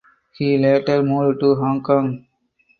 He 0.35 0.57
later 0.57 1.03
moved 1.03 1.41
to 1.41 1.53
Hong 1.53 1.83
Kong. 1.83 2.25